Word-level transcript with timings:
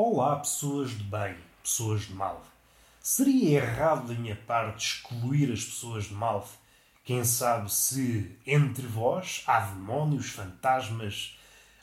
Olá, 0.00 0.36
pessoas 0.36 0.90
de 0.90 1.02
bem, 1.02 1.34
pessoas 1.60 2.02
de 2.02 2.14
mal. 2.14 2.46
Seria 3.00 3.58
errado 3.58 4.06
da 4.06 4.14
minha 4.14 4.36
parte 4.36 4.86
excluir 4.86 5.52
as 5.52 5.64
pessoas 5.64 6.04
de 6.04 6.14
mal? 6.14 6.48
Quem 7.02 7.24
sabe 7.24 7.68
se 7.72 8.38
entre 8.46 8.86
vós 8.86 9.42
há 9.44 9.58
demónios, 9.58 10.30
fantasmas, 10.30 11.36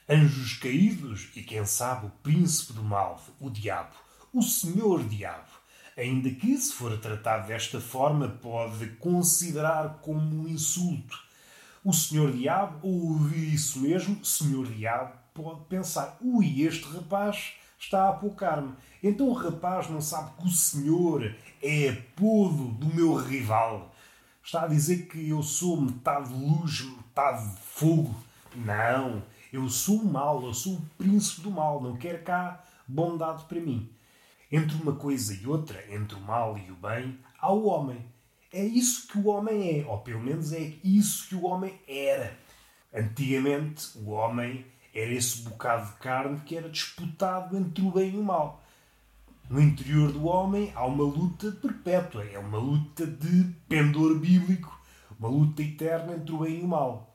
anjos 0.07 0.53
caídos 0.53 1.27
e 1.35 1.43
quem 1.43 1.65
sabe 1.65 2.05
o 2.05 2.09
príncipe 2.23 2.71
do 2.71 2.85
mal, 2.85 3.21
o 3.37 3.49
diabo, 3.49 3.93
o 4.31 4.41
senhor 4.41 5.03
diabo. 5.03 5.51
Ainda 5.97 6.29
que, 6.29 6.57
se 6.57 6.71
for 6.71 6.97
tratado 6.97 7.47
desta 7.47 7.81
forma, 7.81 8.29
pode 8.29 8.91
considerar 8.91 9.99
como 10.01 10.43
um 10.43 10.47
insulto. 10.47 11.21
O 11.83 11.91
senhor 11.91 12.31
diabo, 12.31 12.79
ou 12.81 13.27
isso 13.31 13.79
mesmo, 13.79 14.23
senhor 14.23 14.67
diabo, 14.67 15.11
pode 15.33 15.65
pensar: 15.65 16.17
ui, 16.21 16.61
este 16.61 16.85
rapaz 16.87 17.55
está 17.79 18.03
a 18.03 18.09
apocar-me. 18.09 18.73
Então 19.01 19.29
o 19.29 19.33
rapaz 19.33 19.89
não 19.89 20.01
sabe 20.01 20.31
que 20.37 20.47
o 20.47 20.51
Senhor 20.51 21.35
é 21.61 21.89
apodo 21.89 22.69
do 22.69 22.93
meu 22.93 23.15
rival. 23.15 23.93
Está 24.43 24.63
a 24.63 24.67
dizer 24.67 25.07
que 25.07 25.29
eu 25.29 25.41
sou 25.41 25.81
metade 25.81 26.33
luz, 26.33 26.81
metade 26.81 27.57
fogo. 27.61 28.15
Não, 28.55 29.23
eu 29.51 29.67
sou 29.69 30.01
o 30.01 30.05
mal, 30.05 30.43
eu 30.43 30.53
sou 30.53 30.73
o 30.73 30.85
príncipe 30.97 31.41
do 31.41 31.51
mal, 31.51 31.81
não 31.81 31.97
quero 31.97 32.23
cá 32.23 32.63
bondade 32.87 33.43
para 33.45 33.59
mim. 33.59 33.89
Entre 34.51 34.75
uma 34.81 34.95
coisa 34.95 35.33
e 35.33 35.47
outra, 35.47 35.83
entre 35.93 36.15
o 36.15 36.21
mal 36.21 36.57
e 36.57 36.71
o 36.71 36.75
bem, 36.75 37.19
há 37.39 37.51
o 37.51 37.65
homem. 37.65 38.05
É 38.53 38.63
isso 38.63 39.07
que 39.07 39.17
o 39.17 39.27
homem 39.27 39.79
é, 39.79 39.85
ou 39.85 39.97
pelo 39.97 40.21
menos 40.21 40.53
é 40.53 40.73
isso 40.83 41.27
que 41.27 41.35
o 41.35 41.45
homem 41.45 41.77
era. 41.87 42.37
Antigamente, 42.93 43.97
o 43.97 44.11
homem 44.11 44.65
era 44.95 45.13
esse 45.13 45.41
bocado 45.41 45.91
de 45.91 45.97
carne 45.97 46.39
que 46.45 46.55
era 46.55 46.69
disputado 46.69 47.57
entre 47.57 47.83
o 47.83 47.91
bem 47.91 48.13
e 48.13 48.17
o 48.17 48.23
mal. 48.23 48.63
No 49.49 49.61
interior 49.61 50.11
do 50.11 50.25
homem 50.25 50.71
há 50.73 50.85
uma 50.85 51.03
luta 51.03 51.51
perpétua, 51.51 52.23
é 52.23 52.39
uma 52.39 52.57
luta 52.57 53.05
de 53.05 53.43
pendor 53.67 54.17
bíblico, 54.17 54.79
uma 55.19 55.27
luta 55.27 55.61
eterna 55.61 56.15
entre 56.15 56.33
o 56.33 56.39
bem 56.39 56.61
e 56.61 56.63
o 56.63 56.67
mal. 56.67 57.13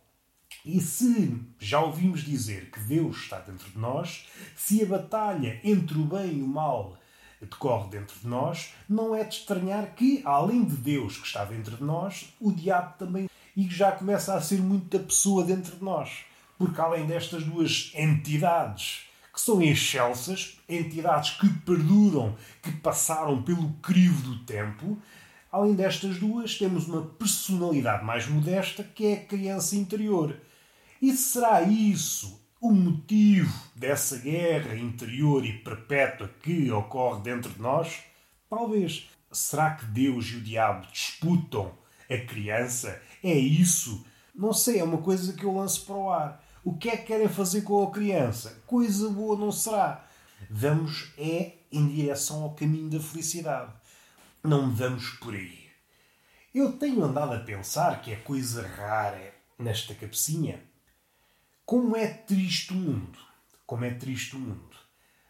E 0.65 0.79
se 0.81 1.41
já 1.59 1.81
ouvimos 1.81 2.21
dizer 2.21 2.71
que 2.71 2.81
Deus 2.81 3.17
está 3.17 3.39
dentro 3.41 3.71
de 3.71 3.79
nós, 3.79 4.29
se 4.55 4.83
a 4.83 4.87
batalha 4.87 5.59
entre 5.65 5.97
o 5.97 6.05
bem 6.05 6.39
e 6.39 6.43
o 6.43 6.47
mal 6.47 6.99
decorre 7.41 7.89
dentro 7.89 8.19
de 8.21 8.29
nós, 8.29 8.75
não 8.87 9.15
é 9.15 9.25
de 9.25 9.37
estranhar 9.37 9.95
que, 9.95 10.21
além 10.27 10.65
de 10.65 10.77
Deus 10.77 11.17
que 11.17 11.27
está 11.27 11.47
dentro 11.47 11.79
de 11.79 11.83
nós, 11.83 12.35
o 12.39 12.53
diabo 12.53 12.99
também 12.99 13.31
e 13.57 13.65
que 13.65 13.75
já 13.75 13.91
começa 13.91 14.35
a 14.35 14.41
ser 14.41 14.61
muita 14.61 14.99
pessoa 14.99 15.43
dentro 15.43 15.77
de 15.77 15.83
nós 15.83 16.30
porque 16.61 16.79
além 16.79 17.07
destas 17.07 17.43
duas 17.43 17.91
entidades 17.95 19.07
que 19.33 19.41
são 19.41 19.63
excelsas, 19.63 20.59
entidades 20.69 21.31
que 21.31 21.49
perduram, 21.49 22.37
que 22.63 22.71
passaram 22.71 23.43
pelo 23.43 23.73
crivo 23.81 24.21
do 24.21 24.45
tempo, 24.45 24.99
além 25.51 25.73
destas 25.73 26.19
duas, 26.19 26.59
temos 26.59 26.87
uma 26.87 27.01
personalidade 27.01 28.05
mais 28.05 28.29
modesta 28.29 28.85
que 28.85 29.07
é 29.07 29.13
a 29.15 29.25
criança 29.25 29.75
interior. 29.75 30.37
E 31.01 31.17
será 31.17 31.63
isso 31.63 32.39
o 32.61 32.71
motivo 32.71 33.59
dessa 33.75 34.19
guerra 34.19 34.77
interior 34.77 35.47
e 35.47 35.61
perpétua 35.61 36.31
que 36.43 36.71
ocorre 36.71 37.23
dentro 37.23 37.51
de 37.51 37.63
nós? 37.63 38.01
Talvez. 38.51 39.09
Será 39.33 39.71
que 39.71 39.87
Deus 39.87 40.27
e 40.27 40.37
o 40.37 40.43
diabo 40.43 40.87
disputam 40.93 41.73
a 42.11 42.19
criança? 42.19 43.01
É 43.25 43.33
isso? 43.33 44.05
Não 44.35 44.53
sei, 44.53 44.81
é 44.81 44.85
uma 44.85 44.99
coisa 44.99 45.33
que 45.33 45.45
eu 45.45 45.55
lanço 45.55 45.87
para 45.87 45.97
o 45.97 46.11
ar. 46.11 46.50
O 46.63 46.77
que 46.77 46.91
é 46.91 46.97
que 46.97 47.07
querem 47.07 47.29
fazer 47.29 47.63
com 47.63 47.83
a 47.83 47.91
criança? 47.91 48.63
Coisa 48.67 49.09
boa 49.09 49.39
não 49.39 49.51
será. 49.51 50.07
Vamos 50.51 51.11
é 51.17 51.55
em 51.73 51.89
direção 51.89 52.43
ao 52.43 52.55
caminho 52.55 52.91
da 52.91 53.01
felicidade. 53.01 53.73
Não 54.45 54.71
vamos 54.75 55.09
por 55.11 55.35
aí. 55.35 55.69
Eu 56.55 56.73
tenho 56.73 57.03
andado 57.03 57.33
a 57.33 57.41
pensar 57.41 58.03
que 58.03 58.13
é 58.13 58.17
coisa 58.17 58.67
rara 58.67 59.35
nesta 59.59 59.95
cabecinha. 59.95 60.63
Como 61.65 61.97
é 61.97 62.09
triste 62.09 62.73
o 62.73 62.77
mundo. 62.77 63.19
Como 63.65 63.85
é 63.85 63.95
triste 63.95 64.37
o 64.37 64.39
mundo. 64.39 64.77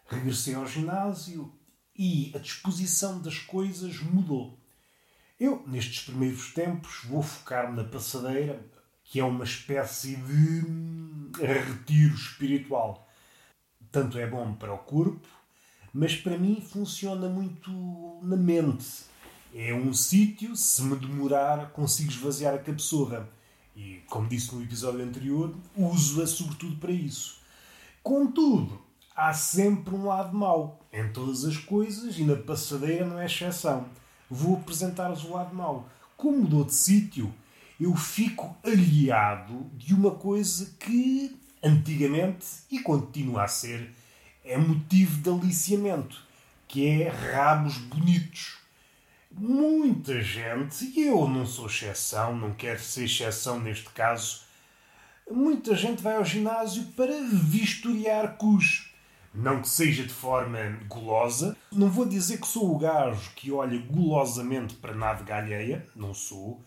Regressei 0.07 0.55
ao 0.55 0.67
ginásio 0.67 1.55
e 1.95 2.33
a 2.35 2.39
disposição 2.39 3.21
das 3.21 3.39
coisas 3.39 4.01
mudou. 4.01 4.59
Eu, 5.39 5.63
nestes 5.67 6.03
primeiros 6.05 6.53
tempos, 6.53 7.05
vou 7.05 7.23
focar-me 7.23 7.77
na 7.77 7.85
passadeira, 7.85 8.65
que 9.11 9.19
é 9.19 9.25
uma 9.25 9.43
espécie 9.43 10.15
de 10.15 11.45
retiro 11.45 12.15
espiritual. 12.15 13.09
Tanto 13.91 14.17
é 14.17 14.25
bom 14.25 14.55
para 14.55 14.73
o 14.73 14.79
corpo, 14.79 15.27
mas 15.93 16.15
para 16.15 16.39
mim 16.39 16.61
funciona 16.61 17.29
muito 17.29 17.73
na 18.23 18.37
mente. 18.37 18.87
É 19.53 19.75
um 19.75 19.93
sítio, 19.93 20.55
se 20.55 20.81
me 20.83 20.95
demorar, 20.95 21.73
consigo 21.73 22.09
esvaziar 22.09 22.55
a 22.55 22.59
cabeçorra. 22.59 23.29
E, 23.75 24.01
como 24.09 24.29
disse 24.29 24.55
no 24.55 24.63
episódio 24.63 25.03
anterior, 25.03 25.53
uso-a 25.77 26.25
sobretudo 26.29 26.77
para 26.77 26.93
isso. 26.93 27.41
Contudo, 28.05 28.81
há 29.17 29.35
sempre 29.35 29.93
um 29.93 30.07
lado 30.07 30.37
mau 30.37 30.79
em 30.93 31.13
todas 31.13 31.45
as 31.45 31.57
coisas 31.57 32.17
e 32.17 32.23
na 32.23 32.37
passadeira 32.37 33.05
não 33.05 33.19
é 33.19 33.27
exceção. 33.27 33.89
Vou 34.31 34.59
apresentar-vos 34.59 35.25
o 35.25 35.33
lado 35.33 35.53
mau. 35.53 35.89
Como 36.17 36.43
mudou 36.43 36.65
de 36.65 36.75
sítio, 36.75 37.35
eu 37.81 37.97
fico 37.97 38.55
aliado 38.63 39.71
de 39.73 39.95
uma 39.95 40.11
coisa 40.11 40.71
que 40.79 41.35
antigamente 41.63 42.47
e 42.71 42.79
continua 42.81 43.45
a 43.45 43.49
ser 43.49 43.91
é 44.45 44.59
motivo 44.59 45.19
de 45.19 45.31
aliciamento, 45.31 46.23
que 46.69 46.87
é 46.87 47.09
rabos 47.09 47.79
bonitos. 47.79 48.59
Muita 49.31 50.21
gente, 50.21 50.85
e 50.85 51.07
eu 51.07 51.27
não 51.29 51.47
sou 51.47 51.67
exceção, 51.67 52.37
não 52.37 52.53
quero 52.53 52.81
ser 52.81 53.05
exceção 53.05 53.59
neste 53.61 53.89
caso, 53.91 54.43
muita 55.31 55.75
gente 55.75 56.03
vai 56.03 56.17
ao 56.17 56.25
ginásio 56.25 56.85
para 56.97 57.23
vistoriar 57.33 58.37
cus. 58.37 58.91
Não 59.33 59.63
que 59.63 59.69
seja 59.69 60.03
de 60.03 60.13
forma 60.13 60.59
golosa. 60.89 61.57
Não 61.71 61.89
vou 61.89 62.05
dizer 62.05 62.41
que 62.41 62.49
sou 62.49 62.75
o 62.75 62.79
gajo 62.79 63.31
que 63.37 63.53
olha 63.53 63.79
golosamente 63.79 64.75
para 64.75 64.95
nada 64.95 65.35
alheia, 65.35 65.87
não 65.95 66.13
sou 66.13 66.61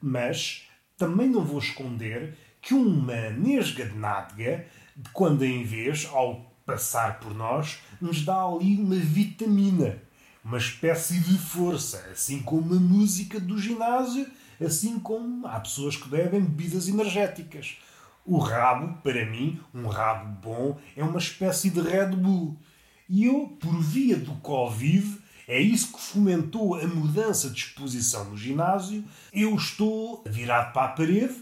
mas 0.00 0.66
também 0.96 1.28
não 1.28 1.44
vou 1.44 1.58
esconder 1.58 2.36
que 2.60 2.74
uma 2.74 3.30
nesga 3.30 3.86
de 3.86 3.96
nádega, 3.96 4.66
de 4.96 5.08
quando 5.10 5.44
em 5.44 5.62
vez, 5.62 6.08
ao 6.10 6.52
passar 6.64 7.20
por 7.20 7.34
nós, 7.34 7.78
nos 8.00 8.24
dá 8.24 8.44
ali 8.44 8.76
uma 8.76 8.96
vitamina, 8.96 10.02
uma 10.44 10.58
espécie 10.58 11.20
de 11.20 11.38
força, 11.38 11.98
assim 12.10 12.40
como 12.42 12.74
a 12.74 12.80
música 12.80 13.38
do 13.38 13.58
ginásio, 13.58 14.26
assim 14.60 14.98
como 14.98 15.46
há 15.46 15.60
pessoas 15.60 15.96
que 15.96 16.08
bebem 16.08 16.40
bebidas 16.40 16.88
energéticas. 16.88 17.76
O 18.24 18.38
rabo, 18.38 19.00
para 19.02 19.24
mim, 19.26 19.60
um 19.72 19.86
rabo 19.86 20.40
bom, 20.40 20.80
é 20.96 21.04
uma 21.04 21.18
espécie 21.18 21.70
de 21.70 21.80
Red 21.80 22.16
Bull. 22.16 22.56
E 23.08 23.26
eu, 23.26 23.56
por 23.60 23.80
via 23.80 24.16
do 24.16 24.32
Covid, 24.36 25.18
é 25.48 25.60
isso 25.60 25.92
que 25.92 26.00
fomentou 26.00 26.74
a 26.74 26.86
mudança 26.86 27.48
de 27.48 27.58
exposição 27.58 28.24
no 28.24 28.36
ginásio. 28.36 29.04
Eu 29.32 29.54
estou 29.54 30.24
virado 30.26 30.72
para 30.72 30.86
a 30.86 30.92
parede, 30.92 31.36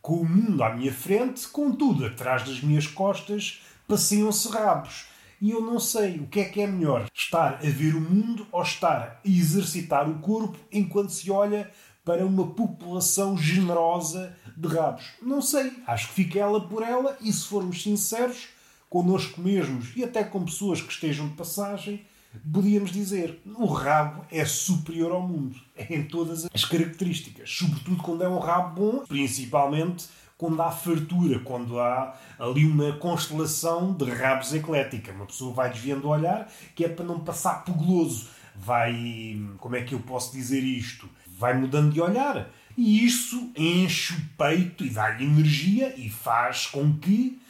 com 0.00 0.16
o 0.16 0.28
mundo 0.28 0.62
à 0.62 0.74
minha 0.74 0.92
frente, 0.92 1.48
contudo, 1.48 2.06
atrás 2.06 2.44
das 2.44 2.60
minhas 2.60 2.86
costas 2.86 3.60
passeiam-se 3.88 4.48
rabos. 4.48 5.06
E 5.40 5.50
eu 5.50 5.60
não 5.60 5.80
sei 5.80 6.18
o 6.18 6.26
que 6.26 6.40
é 6.40 6.44
que 6.44 6.60
é 6.60 6.66
melhor: 6.66 7.06
estar 7.12 7.54
a 7.54 7.70
ver 7.70 7.94
o 7.96 8.00
mundo 8.00 8.46
ou 8.52 8.62
estar 8.62 9.20
a 9.24 9.28
exercitar 9.28 10.08
o 10.08 10.20
corpo 10.20 10.56
enquanto 10.70 11.10
se 11.10 11.30
olha 11.30 11.70
para 12.04 12.24
uma 12.24 12.46
população 12.46 13.36
generosa 13.36 14.36
de 14.56 14.68
rabos. 14.68 15.04
Não 15.20 15.42
sei, 15.42 15.72
acho 15.86 16.08
que 16.08 16.14
fica 16.14 16.38
ela 16.38 16.60
por 16.60 16.82
ela 16.82 17.16
e 17.20 17.32
se 17.32 17.46
formos 17.46 17.82
sinceros 17.82 18.48
connosco 18.88 19.40
mesmos 19.40 19.94
e 19.96 20.02
até 20.02 20.24
com 20.24 20.44
pessoas 20.44 20.80
que 20.80 20.92
estejam 20.92 21.28
de 21.28 21.34
passagem, 21.34 22.06
podíamos 22.52 22.90
dizer 22.90 23.40
o 23.44 23.66
rabo 23.66 24.24
é 24.30 24.44
superior 24.44 25.12
ao 25.12 25.22
mundo 25.22 25.56
em 25.90 26.02
todas 26.02 26.48
as 26.52 26.64
características, 26.64 27.50
sobretudo 27.50 28.02
quando 28.02 28.22
é 28.22 28.28
um 28.28 28.38
rabo 28.38 28.80
bom, 28.80 29.06
principalmente 29.06 30.06
quando 30.38 30.62
há 30.62 30.70
fartura, 30.70 31.40
quando 31.40 31.80
há 31.80 32.16
ali 32.38 32.64
uma 32.64 32.92
constelação 32.92 33.92
de 33.92 34.08
rabos 34.08 34.54
eclética. 34.54 35.10
Uma 35.12 35.26
pessoa 35.26 35.52
vai 35.52 35.70
desviando 35.70 36.06
o 36.06 36.10
olhar, 36.10 36.48
que 36.76 36.84
é 36.84 36.88
para 36.88 37.04
não 37.04 37.18
passar 37.18 37.64
por. 37.64 38.08
Vai, 38.54 39.40
como 39.58 39.76
é 39.76 39.82
que 39.82 39.94
eu 39.94 40.00
posso 40.00 40.32
dizer 40.32 40.62
isto? 40.62 41.08
Vai 41.26 41.58
mudando 41.58 41.92
de 41.92 42.00
olhar. 42.00 42.50
E 42.76 43.04
isso 43.04 43.50
enche 43.56 44.14
o 44.14 44.22
peito 44.36 44.84
e 44.84 44.90
dá-lhe 44.90 45.24
energia 45.24 45.92
e 45.96 46.08
faz 46.08 46.66
com 46.66 46.96
que 46.96 47.40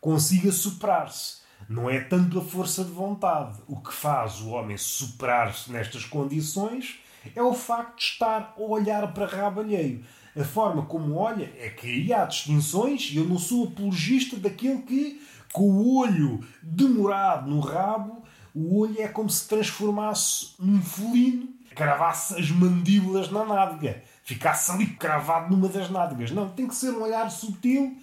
consiga 0.00 0.52
superar-se. 0.52 1.38
Não 1.68 1.90
é 1.90 2.00
tanto 2.00 2.38
a 2.38 2.42
força 2.42 2.82
de 2.82 2.90
vontade. 2.90 3.58
O 3.66 3.76
que 3.76 3.92
faz 3.92 4.40
o 4.40 4.48
homem 4.48 4.78
superar-se 4.78 5.70
nestas 5.70 6.04
condições 6.04 6.98
é 7.36 7.42
o 7.42 7.52
facto 7.52 7.98
de 7.98 8.04
estar 8.04 8.54
a 8.56 8.62
olhar 8.62 9.12
para 9.12 9.26
rabo 9.26 9.60
alheio. 9.60 10.02
A 10.34 10.44
forma 10.44 10.86
como 10.86 11.16
olha 11.16 11.52
é 11.58 11.68
que 11.68 11.86
aí 11.86 12.12
há 12.12 12.24
distinções 12.24 13.10
e 13.12 13.18
eu 13.18 13.24
não 13.24 13.38
sou 13.38 13.66
apologista 13.66 14.36
daquele 14.36 14.82
que, 14.82 15.20
com 15.52 15.70
o 15.70 15.98
olho 15.98 16.40
demorado 16.62 17.50
no 17.50 17.60
rabo, 17.60 18.22
o 18.54 18.78
olho 18.78 19.00
é 19.00 19.08
como 19.08 19.28
se 19.28 19.46
transformasse 19.46 20.54
num 20.58 20.80
felino, 20.80 21.48
cravasse 21.74 22.38
as 22.40 22.50
mandíbulas 22.50 23.30
na 23.30 23.44
nádega, 23.44 24.02
ficasse 24.22 24.70
ali 24.70 24.86
cravado 24.86 25.54
numa 25.54 25.68
das 25.68 25.90
nádegas. 25.90 26.30
Não, 26.30 26.48
tem 26.48 26.66
que 26.66 26.74
ser 26.74 26.90
um 26.90 27.02
olhar 27.02 27.30
sutil, 27.30 27.96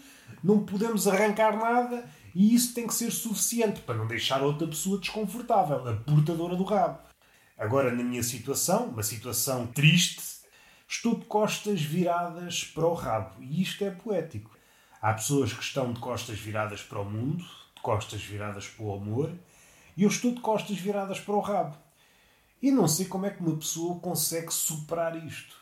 não 0.44 0.60
podemos 0.60 1.08
arrancar 1.08 1.58
nada 1.58 2.06
e 2.36 2.54
isso 2.54 2.74
tem 2.74 2.86
que 2.86 2.94
ser 2.94 3.12
suficiente 3.12 3.80
para 3.80 3.96
não 3.96 4.06
deixar 4.06 4.44
outra 4.44 4.68
pessoa 4.68 5.00
desconfortável, 5.00 5.88
a 5.88 5.96
portadora 5.96 6.58
do 6.58 6.66
rabo. 6.66 7.00
Agora, 7.58 7.96
na 7.96 8.04
minha 8.04 8.22
situação, 8.22 8.88
uma 8.88 9.04
situação 9.04 9.66
triste, 9.68 10.22
estou 10.86 11.16
de 11.16 11.26
costas 11.26 11.82
viradas 11.82 12.66
para 12.66 12.86
o 12.86 12.94
rabo 12.94 13.42
e 13.42 13.62
isto 13.62 13.86
é 13.86 13.90
poético. 13.90 14.52
Há 15.02 15.14
pessoas 15.14 15.54
que 15.54 15.64
estão 15.64 15.94
de 15.94 16.00
costas 16.02 16.38
viradas 16.38 16.82
para 16.82 17.00
o 17.00 17.10
mundo, 17.10 17.46
de 17.74 17.82
costas 17.82 18.22
viradas 18.22 18.68
para 18.68 18.86
o 18.86 18.94
amor, 18.94 19.32
e 19.96 20.04
eu 20.04 20.10
estou 20.10 20.34
de 20.34 20.42
costas 20.42 20.78
viradas 20.78 21.22
para 21.22 21.36
o 21.36 21.40
rabo. 21.40 21.78
E 22.62 22.70
não 22.70 22.88
sei 22.88 23.06
como 23.06 23.28
é 23.28 23.30
que 23.30 23.42
uma 23.42 23.56
pessoa 23.56 23.98
consegue 24.00 24.54
superar 24.54 25.16
isto. 25.26 25.56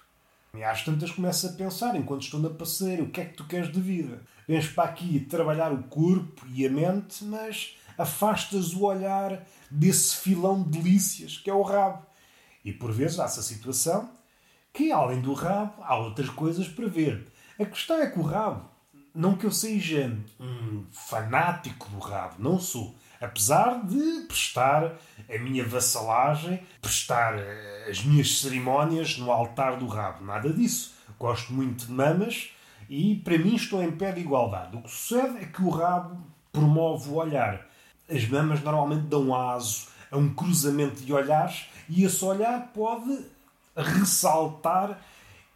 E 0.55 0.63
às 0.63 0.83
tantas 0.83 1.09
começo 1.09 1.47
a 1.47 1.53
pensar, 1.53 1.95
enquanto 1.95 2.21
estou 2.21 2.39
na 2.39 2.49
passeira, 2.49 3.01
o 3.01 3.09
que 3.09 3.21
é 3.21 3.25
que 3.25 3.33
tu 3.33 3.43
queres 3.45 3.71
de 3.71 3.81
vida? 3.81 4.21
Vens 4.47 4.67
para 4.67 4.83
aqui 4.83 5.19
trabalhar 5.21 5.73
o 5.73 5.81
corpo 5.83 6.45
e 6.47 6.63
a 6.63 6.69
mente, 6.69 7.23
mas 7.23 7.75
afastas 7.97 8.71
o 8.71 8.83
olhar 8.83 9.43
desse 9.71 10.15
filão 10.17 10.61
de 10.61 10.77
delícias 10.77 11.37
que 11.37 11.49
é 11.49 11.53
o 11.53 11.63
rabo. 11.63 12.05
E 12.63 12.71
por 12.71 12.91
vezes 12.91 13.19
há 13.19 13.25
essa 13.25 13.41
situação 13.41 14.11
que, 14.71 14.91
além 14.91 15.21
do 15.21 15.33
rabo, 15.33 15.73
há 15.81 15.97
outras 15.97 16.29
coisas 16.29 16.67
para 16.67 16.87
ver. 16.87 17.25
A 17.59 17.65
questão 17.65 17.97
é 17.97 18.05
que 18.05 18.19
o 18.19 18.23
rabo, 18.23 18.69
não 19.13 19.35
que 19.35 19.47
eu 19.47 19.51
seja 19.51 20.15
um 20.39 20.85
fanático 20.91 21.89
do 21.89 21.97
rabo, 21.97 22.35
não 22.37 22.59
sou. 22.59 22.95
Apesar 23.23 23.85
de 23.85 24.25
prestar 24.27 24.97
a 25.33 25.39
minha 25.39 25.65
vassalagem, 25.65 26.61
prestar 26.81 27.39
eh, 27.39 27.87
as 27.89 28.03
minhas 28.03 28.41
cerimónias 28.41 29.17
no 29.17 29.31
altar 29.31 29.77
do 29.77 29.87
rabo. 29.87 30.25
Nada 30.25 30.51
disso. 30.51 30.93
Gosto 31.17 31.53
muito 31.53 31.85
de 31.85 31.91
mamas 31.93 32.49
e, 32.89 33.15
para 33.23 33.37
mim, 33.37 33.55
estou 33.55 33.81
em 33.81 33.91
pé 33.91 34.11
de 34.11 34.19
igualdade. 34.19 34.75
O 34.75 34.81
que 34.81 34.91
sucede 34.91 35.37
é 35.37 35.45
que 35.45 35.61
o 35.61 35.69
rabo 35.69 36.21
promove 36.51 37.09
o 37.09 37.13
olhar. 37.13 37.65
As 38.09 38.27
mamas 38.27 38.61
normalmente 38.61 39.07
dão 39.07 39.33
aso 39.33 39.87
a 40.11 40.17
um 40.17 40.33
cruzamento 40.33 41.01
de 41.01 41.13
olhares 41.13 41.67
e 41.87 42.03
esse 42.03 42.25
olhar 42.25 42.73
pode 42.73 43.25
ressaltar 43.73 44.99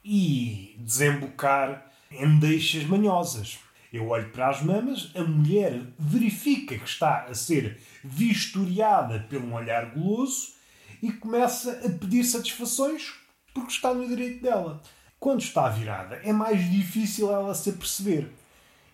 e 0.06 0.74
desembocar 0.80 1.86
em 2.10 2.40
deixas 2.40 2.86
manhosas. 2.86 3.60
Eu 3.98 4.10
olho 4.10 4.30
para 4.30 4.50
as 4.50 4.62
mamas, 4.62 5.10
a 5.16 5.24
mulher 5.24 5.82
verifica 5.98 6.78
que 6.78 6.88
está 6.88 7.24
a 7.24 7.34
ser 7.34 7.82
vistoriada 8.04 9.26
pelo 9.28 9.48
um 9.48 9.56
olhar 9.56 9.90
goloso 9.90 10.54
e 11.02 11.12
começa 11.12 11.72
a 11.84 11.90
pedir 11.90 12.24
satisfações 12.24 13.16
porque 13.56 13.72
está 13.72 13.96
no 13.96 14.08
direito 14.08 14.44
dela. 14.44 14.80
Quando 15.20 15.42
está 15.42 15.68
virada, 15.68 16.18
é 16.18 16.32
mais 16.32 16.70
difícil 16.70 17.32
ela 17.32 17.56
se 17.56 17.72
aperceber. 17.72 18.30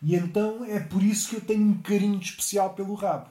E 0.01 0.15
então 0.15 0.63
é 0.63 0.79
por 0.79 1.03
isso 1.03 1.31
que 1.31 1.35
eu 1.35 1.41
tenho 1.41 1.65
um 1.65 1.81
carinho 1.81 2.21
especial 2.21 2.73
pelo 2.73 2.93
rabo. 2.93 3.29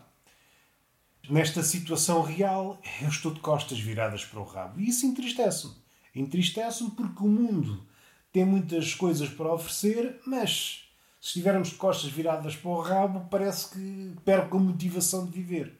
Nesta 1.30 1.62
situação 1.62 2.20
real, 2.20 2.82
eu 3.00 3.08
estou 3.08 3.32
de 3.32 3.40
costas 3.40 3.80
viradas 3.80 4.26
para 4.26 4.40
o 4.40 4.44
rabo. 4.44 4.78
E 4.78 4.90
isso 4.90 5.06
entristece-me. 5.06 5.72
Entristece-me 6.14 6.90
porque 6.90 7.22
o 7.22 7.28
mundo 7.28 7.82
tem 8.30 8.44
muitas 8.44 8.94
coisas 8.94 9.30
para 9.30 9.54
oferecer, 9.54 10.20
mas 10.26 10.81
se 11.22 11.28
estivermos 11.28 11.68
de 11.68 11.76
costas 11.76 12.10
viradas 12.10 12.56
para 12.56 12.70
o 12.72 12.80
rabo, 12.80 13.28
parece 13.30 13.68
que 13.68 14.12
perco 14.24 14.56
a 14.56 14.60
motivação 14.60 15.24
de 15.24 15.30
viver. 15.30 15.72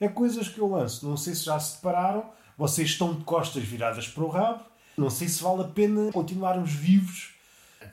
É 0.00 0.08
coisas 0.08 0.48
que 0.48 0.58
eu 0.58 0.66
lanço. 0.68 1.06
Não 1.06 1.18
sei 1.18 1.34
se 1.34 1.44
já 1.44 1.60
se 1.60 1.76
separaram, 1.76 2.24
vocês 2.56 2.88
estão 2.88 3.14
de 3.14 3.22
costas 3.22 3.62
viradas 3.62 4.08
para 4.08 4.24
o 4.24 4.28
rabo. 4.28 4.64
Não 4.96 5.10
sei 5.10 5.28
se 5.28 5.42
vale 5.42 5.60
a 5.60 5.68
pena 5.68 6.10
continuarmos 6.10 6.72
vivos. 6.72 7.34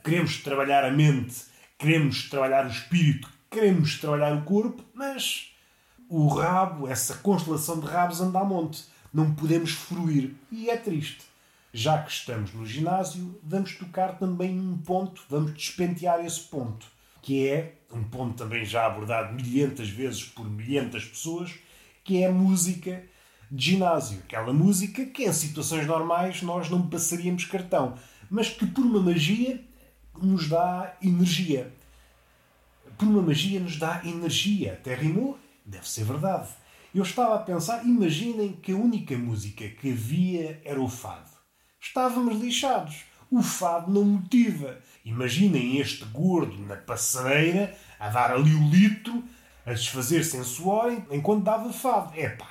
Queremos 0.02 0.38
trabalhar 0.38 0.82
a 0.82 0.90
mente, 0.90 1.44
queremos 1.76 2.30
trabalhar 2.30 2.64
o 2.64 2.70
espírito, 2.70 3.28
queremos 3.50 3.98
trabalhar 3.98 4.34
o 4.34 4.42
corpo, 4.44 4.82
mas 4.94 5.52
o 6.08 6.26
rabo, 6.26 6.88
essa 6.88 7.16
constelação 7.16 7.80
de 7.80 7.86
rabos, 7.86 8.22
anda 8.22 8.40
a 8.40 8.44
monte. 8.44 8.86
Não 9.12 9.34
podemos 9.34 9.72
fruir. 9.72 10.34
E 10.50 10.70
é 10.70 10.76
triste 10.78 11.27
já 11.78 12.02
que 12.02 12.10
estamos 12.10 12.52
no 12.54 12.66
ginásio, 12.66 13.38
vamos 13.40 13.76
tocar 13.76 14.18
também 14.18 14.52
num 14.52 14.78
ponto, 14.78 15.22
vamos 15.28 15.54
despentear 15.54 16.24
esse 16.26 16.40
ponto, 16.40 16.84
que 17.22 17.46
é 17.46 17.76
um 17.92 18.02
ponto 18.02 18.36
também 18.36 18.64
já 18.64 18.84
abordado 18.84 19.32
milhentas 19.32 19.88
vezes 19.88 20.24
por 20.24 20.44
milhentas 20.50 21.04
pessoas, 21.04 21.54
que 22.02 22.20
é 22.20 22.26
a 22.26 22.32
música 22.32 23.04
de 23.48 23.64
ginásio. 23.64 24.18
Aquela 24.24 24.52
música 24.52 25.06
que 25.06 25.22
em 25.22 25.32
situações 25.32 25.86
normais 25.86 26.42
nós 26.42 26.68
não 26.68 26.88
passaríamos 26.88 27.44
cartão, 27.44 27.94
mas 28.28 28.48
que 28.48 28.66
por 28.66 28.84
uma 28.84 29.00
magia 29.00 29.64
nos 30.20 30.48
dá 30.48 30.96
energia. 31.00 31.72
Por 32.98 33.06
uma 33.06 33.22
magia 33.22 33.60
nos 33.60 33.76
dá 33.76 34.02
energia. 34.04 34.72
Até 34.72 34.96
rimou? 34.96 35.38
Deve 35.64 35.88
ser 35.88 36.02
verdade. 36.02 36.48
Eu 36.92 37.04
estava 37.04 37.36
a 37.36 37.38
pensar, 37.38 37.86
imaginem 37.86 38.54
que 38.54 38.72
a 38.72 38.76
única 38.76 39.16
música 39.16 39.68
que 39.68 39.92
havia 39.92 40.60
era 40.64 40.80
o 40.80 40.88
fado 40.88 41.27
estávamos 41.80 42.40
lixados. 42.40 43.04
O 43.30 43.42
fado 43.42 43.92
não 43.92 44.04
motiva. 44.04 44.78
Imaginem 45.04 45.78
este 45.78 46.04
gordo 46.06 46.58
na 46.66 46.76
passadeira 46.76 47.74
a 47.98 48.08
dar 48.08 48.32
ali 48.32 48.54
o 48.54 48.70
litro, 48.70 49.22
a 49.66 49.72
desfazer-se 49.72 50.36
em 50.36 50.44
suor 50.44 50.92
enquanto 51.10 51.44
dava 51.44 51.72
fado. 51.72 52.18
Epá, 52.18 52.48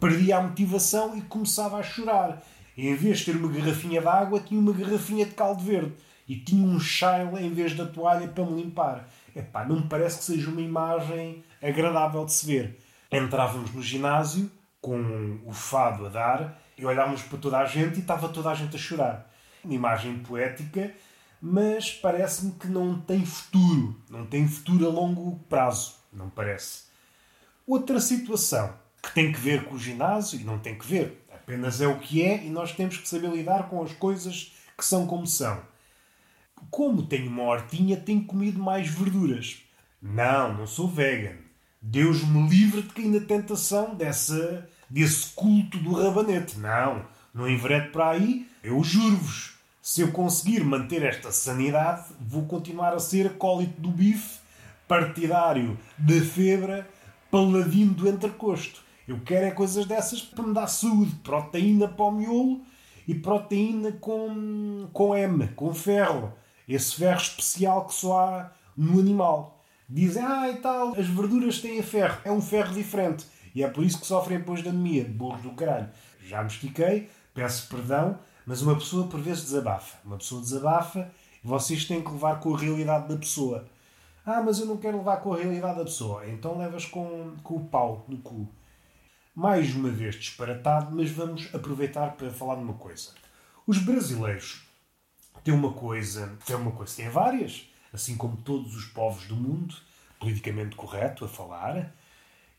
perdia 0.00 0.38
a 0.38 0.42
motivação 0.42 1.16
e 1.16 1.22
começava 1.22 1.78
a 1.78 1.82
chorar. 1.82 2.42
Em 2.76 2.94
vez 2.94 3.18
de 3.18 3.26
ter 3.26 3.36
uma 3.36 3.48
garrafinha 3.48 4.00
de 4.00 4.08
água, 4.08 4.40
tinha 4.40 4.58
uma 4.58 4.72
garrafinha 4.72 5.26
de 5.26 5.34
caldo 5.34 5.62
verde. 5.62 5.92
E 6.26 6.36
tinha 6.36 6.66
um 6.66 6.80
chile 6.80 7.38
em 7.40 7.52
vez 7.52 7.74
da 7.74 7.84
toalha 7.84 8.26
para 8.28 8.46
me 8.46 8.62
limpar. 8.62 9.08
Epá, 9.36 9.64
não 9.64 9.76
me 9.76 9.88
parece 9.88 10.18
que 10.18 10.24
seja 10.24 10.50
uma 10.50 10.60
imagem 10.60 11.44
agradável 11.62 12.24
de 12.24 12.32
se 12.32 12.46
ver. 12.46 12.80
Entrávamos 13.12 13.72
no 13.74 13.82
ginásio 13.82 14.50
com 14.80 15.38
o 15.44 15.52
fado 15.52 16.06
a 16.06 16.08
dar 16.08 16.63
e 16.76 16.84
olhámos 16.84 17.22
para 17.22 17.38
toda 17.38 17.58
a 17.58 17.64
gente 17.64 17.96
e 17.96 18.00
estava 18.00 18.28
toda 18.28 18.50
a 18.50 18.54
gente 18.54 18.76
a 18.76 18.78
chorar. 18.78 19.30
Uma 19.62 19.74
imagem 19.74 20.18
poética, 20.18 20.92
mas 21.40 21.90
parece-me 21.92 22.52
que 22.52 22.66
não 22.66 23.00
tem 23.00 23.24
futuro. 23.24 24.00
Não 24.10 24.26
tem 24.26 24.46
futuro 24.46 24.86
a 24.86 24.90
longo 24.90 25.38
prazo, 25.48 25.94
não 26.12 26.28
parece. 26.28 26.84
Outra 27.66 28.00
situação 28.00 28.74
que 29.02 29.12
tem 29.12 29.32
que 29.32 29.38
ver 29.38 29.64
com 29.64 29.74
o 29.74 29.78
ginásio, 29.78 30.40
e 30.40 30.44
não 30.44 30.58
tem 30.58 30.76
que 30.76 30.86
ver, 30.86 31.24
apenas 31.32 31.80
é 31.80 31.86
o 31.86 31.98
que 31.98 32.22
é 32.22 32.42
e 32.44 32.48
nós 32.48 32.72
temos 32.72 32.96
que 32.96 33.08
saber 33.08 33.30
lidar 33.30 33.68
com 33.68 33.82
as 33.82 33.92
coisas 33.92 34.54
que 34.76 34.84
são 34.84 35.06
como 35.06 35.26
são. 35.26 35.60
Como 36.70 37.06
tenho 37.06 37.28
uma 37.28 37.42
hortinha, 37.42 37.96
tenho 37.96 38.24
comido 38.24 38.58
mais 38.58 38.88
verduras. 38.88 39.62
Não, 40.00 40.54
não 40.54 40.66
sou 40.66 40.88
vegan. 40.88 41.36
Deus 41.80 42.24
me 42.24 42.48
livre 42.48 42.82
de 42.82 42.88
cair 42.88 43.08
na 43.08 43.20
tentação 43.20 43.94
dessa 43.94 44.68
desse 44.94 45.32
culto 45.34 45.76
do 45.78 45.92
rabanete. 45.92 46.56
Não, 46.56 47.04
não 47.34 47.50
enveredo 47.50 47.90
para 47.90 48.10
aí. 48.10 48.48
Eu 48.62 48.82
juro-vos, 48.84 49.54
se 49.82 50.02
eu 50.02 50.12
conseguir 50.12 50.62
manter 50.62 51.02
esta 51.02 51.32
sanidade, 51.32 52.12
vou 52.20 52.44
continuar 52.44 52.94
a 52.94 53.00
ser 53.00 53.26
acólito 53.26 53.80
do 53.80 53.88
bife, 53.88 54.38
partidário 54.86 55.76
da 55.98 56.20
febra, 56.20 56.88
paladino 57.28 57.92
do 57.92 58.08
entrecosto. 58.08 58.82
Eu 59.06 59.18
quero 59.20 59.46
é 59.46 59.50
coisas 59.50 59.84
dessas 59.84 60.22
para 60.22 60.46
me 60.46 60.54
dar 60.54 60.68
saúde, 60.68 61.12
proteína 61.24 61.88
para 61.88 62.04
o 62.04 62.12
miolo 62.12 62.60
e 63.06 63.14
proteína 63.16 63.90
com, 63.90 64.88
com 64.92 65.16
M, 65.16 65.48
com 65.48 65.74
ferro. 65.74 66.32
Esse 66.68 66.94
ferro 66.94 67.20
especial 67.20 67.84
que 67.86 67.94
só 67.94 68.20
há 68.20 68.52
no 68.76 69.00
animal. 69.00 69.60
Dizem, 69.88 70.22
ah 70.22 70.48
e 70.48 70.56
tal, 70.58 70.94
as 70.96 71.06
verduras 71.06 71.58
têm 71.58 71.82
ferro. 71.82 72.16
É 72.24 72.30
um 72.30 72.40
ferro 72.40 72.72
diferente. 72.72 73.26
E 73.54 73.62
é 73.62 73.68
por 73.68 73.84
isso 73.84 74.00
que 74.00 74.06
sofrem 74.06 74.38
depois 74.38 74.62
de 74.62 74.68
anemia, 74.68 75.04
burros 75.04 75.42
do 75.42 75.52
caralho. 75.52 75.88
Já 76.26 76.42
me 76.42 76.48
estiquei, 76.48 77.08
peço 77.32 77.68
perdão, 77.68 78.18
mas 78.44 78.62
uma 78.62 78.74
pessoa 78.74 79.06
por 79.06 79.20
vezes 79.20 79.44
desabafa. 79.44 79.98
Uma 80.04 80.18
pessoa 80.18 80.40
desabafa 80.40 81.10
e 81.42 81.46
vocês 81.46 81.84
têm 81.84 82.02
que 82.02 82.10
levar 82.10 82.40
com 82.40 82.54
a 82.54 82.58
realidade 82.58 83.08
da 83.08 83.16
pessoa. 83.16 83.66
Ah, 84.26 84.42
mas 84.42 84.58
eu 84.58 84.66
não 84.66 84.78
quero 84.78 84.98
levar 84.98 85.18
com 85.18 85.32
a 85.32 85.36
realidade 85.36 85.78
da 85.78 85.84
pessoa. 85.84 86.26
Então 86.26 86.58
levas 86.58 86.84
com, 86.86 87.36
com 87.42 87.56
o 87.56 87.64
pau 87.66 88.04
no 88.08 88.18
cu. 88.18 88.48
Mais 89.34 89.74
uma 89.74 89.90
vez 89.90 90.14
disparatado, 90.16 90.94
mas 90.94 91.10
vamos 91.10 91.54
aproveitar 91.54 92.12
para 92.12 92.30
falar 92.30 92.56
de 92.56 92.62
uma 92.62 92.74
coisa. 92.74 93.10
Os 93.66 93.78
brasileiros 93.78 94.66
têm 95.42 95.52
uma 95.52 95.72
coisa, 95.72 96.38
têm 96.46 96.56
uma 96.56 96.72
coisa, 96.72 96.96
têm 96.96 97.08
várias, 97.08 97.68
assim 97.92 98.16
como 98.16 98.36
todos 98.36 98.74
os 98.74 98.86
povos 98.86 99.26
do 99.26 99.36
mundo, 99.36 99.74
politicamente 100.18 100.76
correto 100.76 101.24
a 101.24 101.28
falar, 101.28 101.92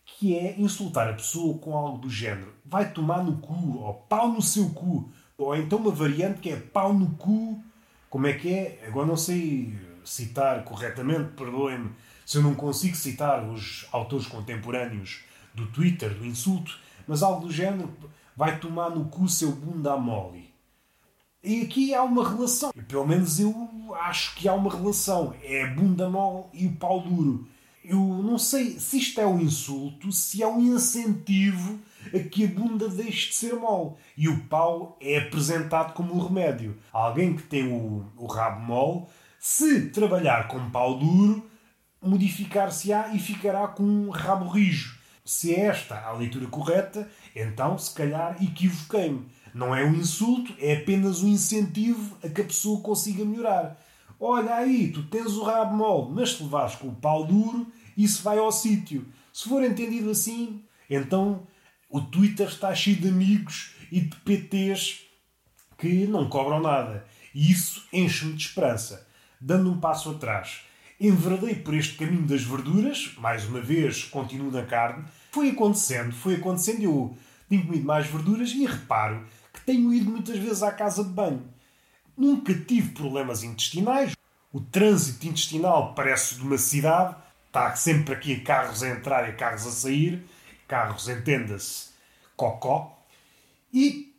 que 0.06 0.38
é 0.38 0.60
insultar 0.60 1.10
a 1.10 1.14
pessoa 1.14 1.58
com 1.58 1.76
algo 1.76 1.98
do 1.98 2.10
género 2.10 2.54
vai 2.64 2.92
tomar 2.92 3.24
no 3.24 3.38
cu, 3.38 3.80
ou 3.80 3.94
pau 3.94 4.30
no 4.30 4.42
seu 4.42 4.70
cu, 4.70 5.10
ou 5.38 5.56
então 5.56 5.80
uma 5.80 5.92
variante 5.92 6.40
que 6.40 6.50
é 6.50 6.56
pau 6.56 6.94
no 6.94 7.12
cu, 7.16 7.62
como 8.10 8.28
é 8.28 8.34
que 8.34 8.54
é? 8.54 8.84
Agora 8.88 9.08
não 9.08 9.18
sei 9.18 9.78
citar 10.04 10.64
corretamente, 10.64 11.32
perdoem-me 11.36 11.92
se 12.26 12.38
eu 12.38 12.44
não 12.44 12.56
consigo 12.56 12.96
citar 12.96 13.44
os 13.44 13.88
autores 13.92 14.26
contemporâneos 14.26 15.24
do 15.54 15.68
Twitter, 15.68 16.14
do 16.14 16.26
insulto, 16.26 16.78
mas 17.08 17.22
algo 17.22 17.48
do 17.48 17.52
género, 17.52 17.94
vai 18.36 18.60
tomar 18.60 18.90
no 18.90 19.06
cu 19.06 19.30
seu 19.30 19.52
bunda 19.52 19.96
mole. 19.96 20.54
E 21.44 21.62
aqui 21.62 21.94
há 21.94 22.02
uma 22.02 22.28
relação. 22.28 22.72
Pelo 22.88 23.06
menos 23.06 23.40
eu 23.40 23.54
acho 24.02 24.36
que 24.36 24.48
há 24.48 24.54
uma 24.54 24.72
relação. 24.72 25.36
É 25.44 25.64
a 25.64 25.68
bunda 25.68 26.10
mole 26.10 26.46
e 26.54 26.66
o 26.66 26.76
pau 26.76 27.02
duro. 27.02 27.48
Eu 27.88 28.00
não 28.00 28.38
sei 28.38 28.80
se 28.80 28.98
isto 28.98 29.22
é 29.22 29.28
um 29.28 29.40
insulto, 29.40 30.12
se 30.12 30.42
é 30.42 30.48
um 30.48 30.60
incentivo 30.60 31.80
a 32.14 32.20
que 32.20 32.46
a 32.46 32.48
bunda 32.48 32.90
deixe 32.90 33.30
de 33.30 33.36
ser 33.36 33.54
mole. 33.54 33.96
E 34.18 34.28
o 34.28 34.42
pau 34.46 34.98
é 35.00 35.18
apresentado 35.20 35.94
como 35.94 36.16
um 36.16 36.26
remédio. 36.26 36.78
Alguém 36.92 37.36
que 37.36 37.44
tem 37.44 37.72
o, 37.72 38.06
o 38.18 38.26
rabo 38.26 38.62
mole, 38.62 39.06
se 39.40 39.90
trabalhar 39.90 40.48
com 40.48 40.70
pau 40.72 40.98
duro, 40.98 41.48
modificar-se-á 42.02 43.14
e 43.14 43.20
ficará 43.20 43.68
com 43.68 43.84
um 43.84 44.10
rabo 44.10 44.48
rijo. 44.48 44.98
Se 45.24 45.54
é 45.54 45.62
esta 45.62 46.00
a 46.00 46.12
leitura 46.14 46.48
correta, 46.48 47.10
então 47.36 47.78
se 47.78 47.94
calhar 47.94 48.38
equivoquei-me. 48.44 49.26
Não 49.54 49.76
é 49.76 49.84
um 49.84 49.94
insulto, 49.96 50.54
é 50.60 50.78
apenas 50.78 51.24
um 51.24 51.30
incentivo 51.30 52.18
a 52.24 52.30
que 52.30 52.42
a 52.42 52.46
pessoa 52.46 52.82
consiga 52.82 53.24
melhorar. 53.24 53.80
Olha 54.20 54.56
aí, 54.56 54.92
tu 54.92 55.04
tens 55.04 55.34
o 55.34 55.44
rabo 55.44 55.76
mole, 55.76 56.12
mas 56.14 56.32
se 56.32 56.44
levares 56.44 56.76
com 56.76 56.88
o 56.88 56.96
pau 56.96 57.26
duro, 57.26 57.68
isso 57.98 58.24
vai 58.24 58.38
ao 58.38 58.52
sítio. 58.52 59.06
Se 59.32 59.48
for 59.48 59.64
entendido 59.64 60.10
assim, 60.12 60.64
então 60.90 61.46
o 61.90 62.02
Twitter 62.02 62.48
está 62.48 62.74
cheio 62.74 62.98
de 62.98 63.08
amigos 63.08 63.76
e 63.92 64.02
de 64.02 64.16
PTs 64.18 65.02
que 65.78 66.08
não 66.08 66.30
cobram 66.30 66.60
nada. 66.60 67.06
E 67.34 67.52
isso 67.52 67.88
enche-me 67.92 68.34
de 68.34 68.46
esperança. 68.48 69.08
Dando 69.40 69.72
um 69.72 69.80
passo 69.80 70.10
atrás, 70.10 70.62
enveredei 71.00 71.56
por 71.56 71.74
este 71.74 71.98
caminho 71.98 72.26
das 72.26 72.44
verduras, 72.44 73.14
mais 73.18 73.46
uma 73.46 73.62
vez 73.62 74.04
continuo 74.06 74.52
na 74.52 74.64
carne. 74.64 75.06
Foi 75.32 75.50
acontecendo, 75.50 76.14
foi 76.14 76.36
acontecendo, 76.36 76.84
eu 76.84 77.18
tenho 77.50 77.66
comido 77.66 77.86
mais 77.86 78.08
verduras 78.08 78.52
e 78.52 78.66
reparo 78.66 79.26
tenho 79.66 79.94
ido 79.94 80.12
muitas 80.12 80.38
vezes 80.38 80.64
à 80.64 80.72
casa 80.72 81.04
de 81.04 81.10
banho. 81.10 81.44
Nunca 82.16 82.54
tive 82.54 82.92
problemas 82.92 83.44
intestinais. 83.44 84.16
O 84.54 84.62
trânsito 84.62 85.28
intestinal 85.28 85.94
parece 85.94 86.36
de 86.36 86.42
uma 86.42 86.58
cidade. 86.58 87.16
Está 87.56 87.74
sempre 87.74 88.14
aqui 88.14 88.42
carros 88.42 88.84
a 88.84 88.90
entrar 88.90 89.30
e 89.30 89.32
carros 89.32 89.66
a 89.66 89.72
sair. 89.72 90.28
Carros, 90.68 91.08
entenda-se, 91.08 91.92
cocó. 92.36 93.02
E. 93.72 94.14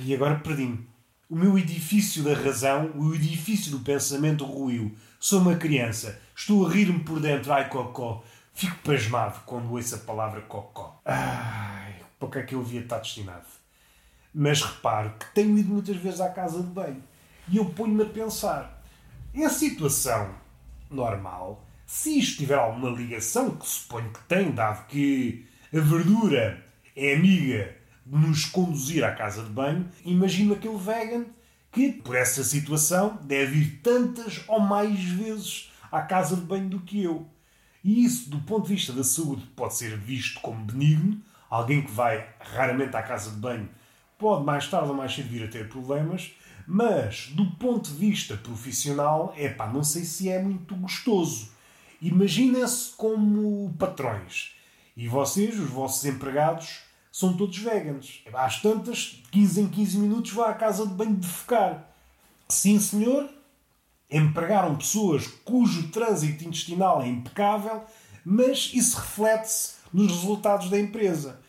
E 0.00 0.12
agora 0.12 0.34
perdi-me. 0.34 0.84
O 1.28 1.36
meu 1.36 1.56
edifício 1.56 2.24
da 2.24 2.34
razão, 2.34 2.90
o 2.96 3.14
edifício 3.14 3.70
do 3.70 3.78
pensamento 3.78 4.44
ruiu. 4.44 4.96
Sou 5.20 5.40
uma 5.40 5.54
criança. 5.54 6.20
Estou 6.34 6.66
a 6.66 6.72
rir-me 6.72 6.98
por 7.04 7.20
dentro. 7.20 7.52
Ai, 7.52 7.68
cocó. 7.68 8.24
Fico 8.52 8.78
pasmado 8.78 9.44
quando 9.46 9.70
ouço 9.70 9.94
a 9.94 9.98
palavra 9.98 10.40
cocó. 10.40 11.00
Ai, 11.04 12.02
para 12.18 12.30
que 12.30 12.38
é 12.40 12.42
que 12.42 12.56
eu 12.56 12.62
havia 12.62 12.80
estar 12.80 12.98
destinado? 12.98 13.46
Mas 14.34 14.60
reparo 14.60 15.14
que 15.20 15.26
tenho 15.34 15.56
ido 15.56 15.72
muitas 15.72 15.94
vezes 15.98 16.20
à 16.20 16.28
casa 16.30 16.60
de 16.60 16.66
banho 16.66 17.04
e 17.48 17.58
eu 17.58 17.66
ponho-me 17.66 18.02
a 18.02 18.06
pensar: 18.06 18.82
em 19.32 19.48
situação 19.48 20.34
normal, 20.90 21.69
se 21.90 22.20
isto 22.20 22.38
tiver 22.38 22.54
alguma 22.54 22.88
ligação, 22.88 23.56
que 23.56 23.66
suponho 23.66 24.12
que 24.12 24.20
tem, 24.28 24.52
dado 24.52 24.86
que 24.86 25.44
a 25.74 25.80
verdura 25.80 26.64
é 26.94 27.16
amiga 27.16 27.76
de 28.06 28.16
nos 28.16 28.44
conduzir 28.44 29.02
à 29.02 29.10
casa 29.10 29.42
de 29.42 29.50
banho, 29.50 29.88
imagino 30.04 30.54
aquele 30.54 30.78
vegan 30.78 31.26
que, 31.72 31.90
por 31.90 32.14
essa 32.14 32.44
situação, 32.44 33.18
deve 33.22 33.58
ir 33.58 33.80
tantas 33.82 34.40
ou 34.46 34.60
mais 34.60 35.02
vezes 35.02 35.72
à 35.90 36.00
casa 36.00 36.36
de 36.36 36.42
banho 36.42 36.68
do 36.68 36.78
que 36.78 37.02
eu. 37.02 37.26
E 37.82 38.04
isso, 38.04 38.30
do 38.30 38.38
ponto 38.38 38.68
de 38.68 38.74
vista 38.76 38.92
da 38.92 39.02
saúde, 39.02 39.42
pode 39.56 39.74
ser 39.74 39.96
visto 39.96 40.38
como 40.40 40.64
benigno. 40.64 41.20
Alguém 41.50 41.82
que 41.82 41.90
vai 41.90 42.24
raramente 42.38 42.96
à 42.96 43.02
casa 43.02 43.32
de 43.32 43.36
banho 43.36 43.68
pode 44.16 44.44
mais 44.44 44.68
tarde 44.68 44.90
ou 44.90 44.94
mais 44.94 45.12
cedo 45.12 45.28
vir 45.28 45.42
a 45.42 45.48
ter 45.48 45.68
problemas, 45.68 46.30
mas 46.68 47.32
do 47.34 47.50
ponto 47.56 47.90
de 47.90 47.96
vista 47.96 48.36
profissional, 48.36 49.34
é 49.36 49.48
pá, 49.48 49.66
não 49.66 49.82
sei 49.82 50.04
se 50.04 50.28
é 50.28 50.40
muito 50.40 50.76
gostoso. 50.76 51.49
Imaginem-se 52.00 52.92
como 52.96 53.74
patrões 53.78 54.52
e 54.96 55.06
vocês, 55.06 55.58
os 55.58 55.68
vossos 55.68 56.04
empregados, 56.04 56.80
são 57.12 57.36
todos 57.36 57.58
veganos. 57.58 58.22
Às 58.32 58.60
tantas, 58.60 59.22
15 59.30 59.60
em 59.62 59.68
15 59.68 59.98
minutos, 59.98 60.32
vá 60.32 60.50
à 60.50 60.54
casa 60.54 60.86
de 60.86 60.94
banho 60.94 61.16
de 61.16 61.26
focar. 61.26 61.88
Sim, 62.48 62.78
senhor, 62.78 63.28
empregaram 64.10 64.76
pessoas 64.76 65.26
cujo 65.44 65.88
trânsito 65.88 66.44
intestinal 66.44 67.02
é 67.02 67.08
impecável, 67.08 67.84
mas 68.24 68.70
isso 68.74 68.98
reflete-se 68.98 69.74
nos 69.92 70.10
resultados 70.10 70.70
da 70.70 70.78
empresa. 70.78 71.40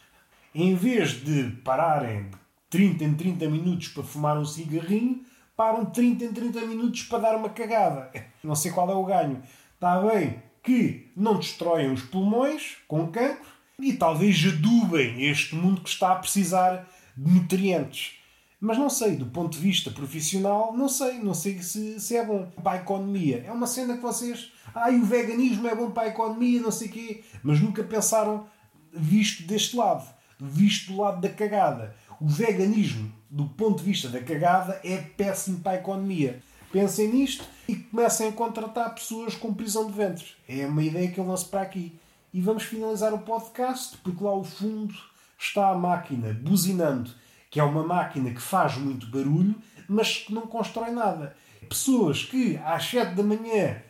Em 0.53 0.75
vez 0.75 1.23
de 1.23 1.51
pararem 1.63 2.29
de 2.29 2.37
30 2.69 3.03
em 3.03 3.13
30 3.13 3.49
minutos 3.49 3.87
para 3.89 4.03
fumar 4.03 4.37
um 4.37 4.45
cigarrinho, 4.45 5.23
param 5.55 5.85
30 5.85 6.25
em 6.25 6.33
30 6.33 6.61
minutos 6.61 7.03
para 7.03 7.19
dar 7.19 7.35
uma 7.35 7.49
cagada. 7.49 8.11
Não 8.43 8.55
sei 8.55 8.71
qual 8.71 8.89
é 8.89 8.95
o 8.95 9.05
ganho. 9.05 9.41
Está 9.81 9.99
bem 9.99 10.35
que 10.61 11.11
não 11.17 11.37
destroem 11.39 11.91
os 11.91 12.03
pulmões 12.03 12.77
com 12.87 13.07
cancro 13.07 13.49
e 13.79 13.93
talvez 13.93 14.39
adubem 14.45 15.25
este 15.25 15.55
mundo 15.55 15.81
que 15.81 15.89
está 15.89 16.11
a 16.11 16.19
precisar 16.19 16.87
de 17.17 17.31
nutrientes. 17.31 18.19
Mas 18.59 18.77
não 18.77 18.91
sei, 18.91 19.15
do 19.15 19.25
ponto 19.25 19.53
de 19.53 19.57
vista 19.57 19.89
profissional, 19.89 20.71
não 20.77 20.87
sei, 20.87 21.13
não 21.13 21.33
sei 21.33 21.63
se, 21.63 21.99
se 21.99 22.15
é 22.15 22.23
bom 22.23 22.45
para 22.63 22.73
a 22.73 22.81
economia. 22.83 23.43
É 23.43 23.51
uma 23.51 23.65
cena 23.65 23.95
que 23.95 24.03
vocês. 24.03 24.51
Ai, 24.75 24.97
o 24.97 25.03
veganismo 25.03 25.67
é 25.67 25.73
bom 25.73 25.89
para 25.89 26.03
a 26.03 26.09
economia, 26.09 26.61
não 26.61 26.69
sei 26.69 26.87
o 26.87 26.91
quê. 26.91 27.23
Mas 27.41 27.59
nunca 27.59 27.83
pensaram 27.83 28.45
visto 28.93 29.47
deste 29.47 29.75
lado, 29.75 30.07
visto 30.39 30.93
do 30.93 31.01
lado 31.01 31.19
da 31.19 31.29
cagada. 31.29 31.95
O 32.19 32.27
veganismo, 32.27 33.11
do 33.31 33.45
ponto 33.45 33.79
de 33.79 33.85
vista 33.85 34.09
da 34.09 34.21
cagada, 34.21 34.79
é 34.83 34.97
péssimo 34.97 35.59
para 35.61 35.71
a 35.71 35.81
economia. 35.81 36.39
Pensem 36.71 37.09
nisto 37.09 37.43
e 37.67 37.75
comecem 37.75 38.29
a 38.29 38.31
contratar 38.31 38.93
pessoas 38.95 39.35
com 39.35 39.53
prisão 39.53 39.87
de 39.87 39.93
ventre. 39.93 40.25
É 40.47 40.65
uma 40.65 40.81
ideia 40.81 41.11
que 41.11 41.19
eu 41.19 41.27
lanço 41.27 41.49
para 41.49 41.61
aqui. 41.61 41.93
E 42.33 42.39
vamos 42.39 42.63
finalizar 42.63 43.13
o 43.13 43.19
podcast, 43.19 43.97
porque 43.97 44.23
lá 44.23 44.29
ao 44.29 44.43
fundo 44.43 44.93
está 45.37 45.69
a 45.69 45.75
máquina 45.75 46.33
buzinando, 46.33 47.11
que 47.49 47.59
é 47.59 47.63
uma 47.63 47.83
máquina 47.83 48.31
que 48.31 48.41
faz 48.41 48.77
muito 48.77 49.07
barulho, 49.07 49.55
mas 49.89 50.19
que 50.19 50.33
não 50.33 50.47
constrói 50.47 50.91
nada. 50.91 51.35
Pessoas 51.67 52.23
que 52.23 52.57
às 52.63 52.85
7 52.85 53.15
da 53.15 53.23
manhã 53.23 53.81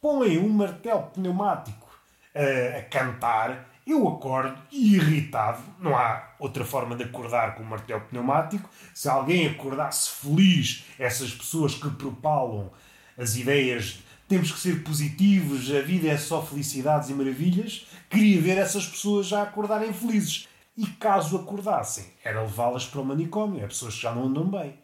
põem 0.00 0.38
um 0.38 0.48
martelo 0.48 1.02
pneumático 1.14 1.88
a, 2.34 2.78
a 2.78 2.82
cantar 2.84 3.69
eu 3.90 4.06
acordo 4.08 4.60
irritado, 4.70 5.62
não 5.78 5.96
há 5.96 6.34
outra 6.38 6.64
forma 6.64 6.96
de 6.96 7.04
acordar 7.04 7.54
com 7.54 7.62
um 7.62 7.66
martelo 7.66 8.02
pneumático. 8.02 8.68
Se 8.94 9.08
alguém 9.08 9.46
acordasse 9.46 10.10
feliz, 10.10 10.84
essas 10.98 11.32
pessoas 11.32 11.74
que 11.74 11.90
propalam 11.90 12.70
as 13.18 13.36
ideias 13.36 13.84
de 13.84 14.10
temos 14.30 14.52
que 14.52 14.60
ser 14.60 14.84
positivos, 14.84 15.74
a 15.74 15.80
vida 15.80 16.06
é 16.06 16.16
só 16.16 16.40
felicidades 16.40 17.10
e 17.10 17.14
maravilhas, 17.14 17.88
queria 18.08 18.40
ver 18.40 18.58
essas 18.58 18.86
pessoas 18.86 19.26
já 19.26 19.42
acordarem 19.42 19.92
felizes. 19.92 20.46
E 20.76 20.86
caso 20.86 21.36
acordassem, 21.36 22.04
era 22.22 22.40
levá-las 22.40 22.86
para 22.86 23.00
o 23.00 23.04
manicômio, 23.04 23.60
é 23.60 23.66
pessoas 23.66 23.96
que 23.96 24.02
já 24.02 24.14
não 24.14 24.26
andam 24.26 24.48
bem. 24.48 24.78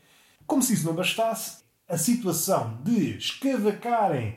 Como 0.49 0.61
se 0.61 0.75
isso 0.75 0.85
não 0.85 0.97
bastasse, 0.97 1.59
a 1.89 1.97
situação 1.97 2.77
de 2.83 3.17
escavacarem 3.19 4.35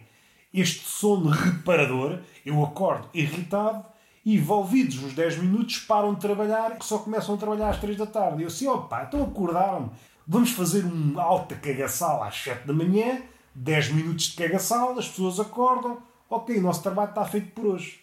este 0.53 0.88
sono 0.88 1.31
reparador, 1.31 2.19
eu 2.45 2.63
acordo 2.63 3.09
irritado 3.11 3.83
e 4.29 4.36
envolvidos 4.36 5.01
uns 5.01 5.13
10 5.13 5.39
minutos 5.39 5.79
param 5.79 6.13
de 6.13 6.21
trabalhar 6.21 6.77
e 6.79 6.86
só 6.86 7.00
começam 7.00 7.33
a 7.33 7.38
trabalhar 7.39 7.69
às 7.69 7.79
3 7.79 7.98
da 7.98 8.05
tarde. 8.05 8.41
E 8.41 8.43
eu 8.43 8.48
assim, 8.48 8.67
opa, 8.67 9.03
então 9.07 9.24
acordaram-me. 9.24 9.89
Vamos 10.27 10.51
fazer 10.51 10.86
um 10.86 11.19
alta 11.19 11.55
cagaçal 11.55 12.21
às 12.21 12.36
7 12.36 12.67
da 12.67 12.71
manhã, 12.71 13.24
10 13.55 13.89
minutos 13.93 14.25
de 14.25 14.36
cagaçal, 14.36 14.91
as 15.00 15.07
pessoas 15.07 15.39
acordam, 15.39 15.98
ok, 16.29 16.55
o 16.59 16.62
nosso 16.62 16.83
trabalho 16.83 17.09
está 17.09 17.25
feito 17.25 17.53
por 17.53 17.65
hoje. 17.65 18.01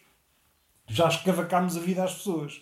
Já 0.88 1.06
escavacámos 1.06 1.76
a 1.76 1.80
vida 1.80 2.02
às 2.02 2.14
pessoas. 2.14 2.60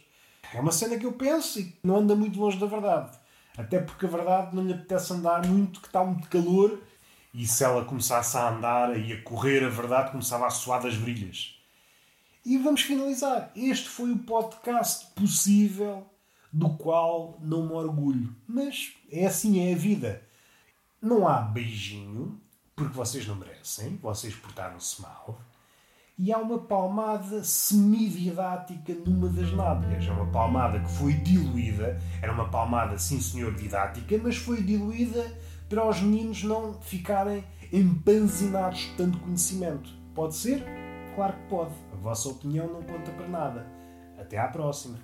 É 0.53 0.61
uma 0.61 0.71
cena 0.71 0.99
que 0.99 1.07
eu 1.07 1.13
penso 1.13 1.59
e 1.59 1.75
não 1.83 1.97
anda 1.97 2.15
muito 2.15 2.39
longe 2.39 2.59
da 2.59 2.67
verdade. 2.67 3.17
Até 3.57 3.81
porque 3.81 4.05
a 4.05 4.11
verdade 4.11 4.55
não 4.55 4.63
lhe 4.63 4.75
apetece 4.75 5.15
andar 5.15 5.47
muito, 5.47 5.81
que 5.81 5.87
está 5.87 6.05
muito 6.05 6.29
calor. 6.29 6.79
E 7.33 7.47
se 7.47 7.65
ela 7.65 7.83
começasse 7.87 8.37
a 8.37 8.51
andar 8.51 8.95
e 8.95 9.15
a 9.15 9.23
correr, 9.23 9.65
a 9.65 9.71
verdade 9.71 10.11
começava 10.11 10.47
a 10.47 10.51
suar 10.51 10.83
das 10.83 10.97
brilhas. 10.97 11.64
E 12.45 12.59
vamos 12.59 12.83
finalizar. 12.83 13.51
Este 13.57 13.89
foi 13.89 14.13
o 14.13 14.19
podcast 14.19 15.07
possível 15.15 16.07
do 16.53 16.69
qual 16.71 17.39
não 17.41 17.67
me 17.67 17.73
orgulho. 17.73 18.37
Mas 18.47 18.93
é 19.11 19.25
assim, 19.25 19.67
é 19.67 19.73
a 19.73 19.77
vida. 19.77 20.23
Não 21.01 21.27
há 21.27 21.41
beijinho, 21.41 22.39
porque 22.77 22.93
vocês 22.93 23.27
não 23.27 23.37
merecem, 23.37 23.97
vocês 23.97 24.35
portaram-se 24.35 25.01
mal. 25.01 25.41
E 26.19 26.33
há 26.33 26.39
uma 26.39 26.59
palmada 26.59 27.43
semi-didática 27.43 28.95
numa 29.07 29.29
das 29.31 29.51
nádegas. 29.51 30.07
É 30.07 30.13
uma 30.13 30.31
palmada 30.31 30.79
que 30.81 30.91
foi 30.91 31.15
diluída. 31.15 31.99
Era 32.21 32.33
uma 32.33 32.51
palmada, 32.51 32.99
sim 32.99 33.23
senhor, 33.23 33.55
didática, 33.55 34.19
mas 34.23 34.37
foi 34.37 34.63
diluída 34.63 35.35
para 35.67 35.89
os 35.89 35.99
meninos 36.03 36.45
não 36.45 36.75
ficarem 36.83 37.43
empanzinados 37.73 38.81
de 38.81 38.97
tanto 38.97 39.19
conhecimento. 39.19 39.91
Pode 40.15 40.37
ser? 40.37 40.84
Claro 41.15 41.33
que 41.35 41.49
pode. 41.49 41.75
A 41.93 41.97
vossa 41.97 42.29
opinião 42.29 42.67
não 42.67 42.83
conta 42.83 43.11
para 43.13 43.29
nada. 43.29 43.67
Até 44.19 44.39
à 44.39 44.49
próxima. 44.49 44.99